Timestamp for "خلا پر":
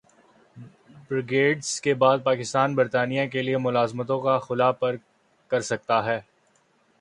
4.39-4.95